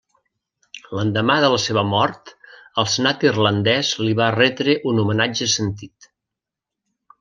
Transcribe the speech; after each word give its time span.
L'endemà 0.99 1.35
de 1.43 1.51
la 1.55 1.59
seva 1.65 1.83
mort 1.91 2.33
el 2.85 2.89
Senat 2.95 3.27
irlandès 3.29 3.95
li 4.03 4.19
va 4.25 4.33
retre 4.41 4.79
un 4.95 5.07
homenatge 5.07 5.53
sentit. 5.59 6.15